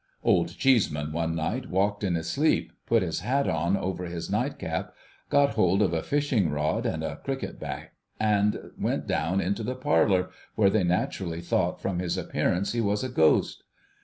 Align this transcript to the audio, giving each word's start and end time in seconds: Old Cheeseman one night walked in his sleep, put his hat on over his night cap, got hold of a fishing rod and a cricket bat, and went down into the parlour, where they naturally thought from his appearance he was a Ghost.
Old 0.23 0.57
Cheeseman 0.57 1.11
one 1.11 1.35
night 1.35 1.69
walked 1.69 2.03
in 2.03 2.15
his 2.15 2.27
sleep, 2.27 2.73
put 2.87 3.03
his 3.03 3.19
hat 3.19 3.47
on 3.47 3.77
over 3.77 4.05
his 4.05 4.31
night 4.31 4.57
cap, 4.57 4.95
got 5.29 5.51
hold 5.53 5.79
of 5.83 5.93
a 5.93 6.01
fishing 6.01 6.49
rod 6.49 6.87
and 6.87 7.03
a 7.03 7.17
cricket 7.17 7.59
bat, 7.59 7.91
and 8.19 8.71
went 8.79 9.05
down 9.05 9.39
into 9.39 9.61
the 9.61 9.75
parlour, 9.75 10.31
where 10.55 10.71
they 10.71 10.83
naturally 10.83 11.39
thought 11.39 11.79
from 11.79 11.99
his 11.99 12.17
appearance 12.17 12.71
he 12.71 12.81
was 12.81 13.03
a 13.03 13.09
Ghost. 13.09 13.63